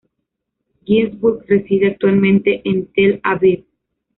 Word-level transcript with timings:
Ginzburg 0.83 1.45
reside 1.47 1.89
actualmente 1.89 2.67
en 2.67 2.87
Tel 2.91 3.19
Aviv. 3.21 3.63